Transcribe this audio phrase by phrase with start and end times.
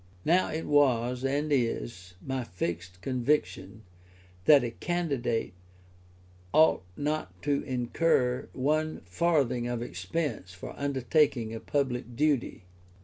[0.25, 3.83] Now it was, and is, my fixed conviction,
[4.45, 5.53] that a candidate
[6.53, 12.63] ought not to incur one farthing of expense for undertaking a public duty.